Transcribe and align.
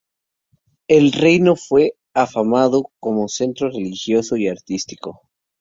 El 0.87 1.11
reino 1.11 1.55
fue 1.55 1.93
afamado 2.15 2.89
como 2.99 3.27
centro 3.27 3.69
religioso 3.69 4.35
y 4.35 4.47
artístico. 4.47 5.29